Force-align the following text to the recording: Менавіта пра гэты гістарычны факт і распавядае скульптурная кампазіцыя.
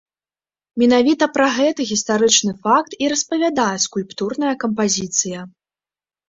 Менавіта 0.83 1.25
пра 1.35 1.47
гэты 1.57 1.81
гістарычны 1.91 2.53
факт 2.63 2.91
і 3.05 3.11
распавядае 3.13 3.75
скульптурная 3.85 4.55
кампазіцыя. 4.65 5.39